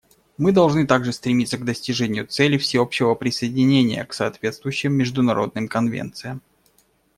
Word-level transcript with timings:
Мы 0.39 0.51
должны 0.51 0.87
также 0.87 1.13
стремиться 1.13 1.59
к 1.59 1.63
достижению 1.63 2.25
цели 2.25 2.57
всеобщего 2.57 3.13
присоединения 3.13 4.03
к 4.03 4.13
соответствующим 4.15 4.93
международным 4.93 5.67
конвенциям. 5.67 6.41